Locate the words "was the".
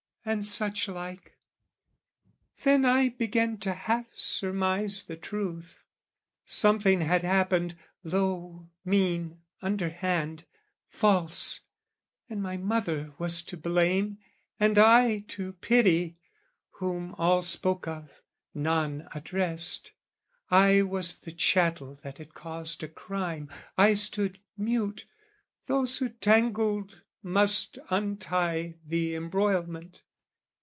20.83-21.31